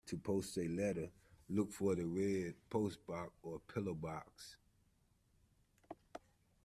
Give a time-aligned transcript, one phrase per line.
[0.07, 1.09] To post a letter,
[1.49, 4.57] look for a red postbox or pillar box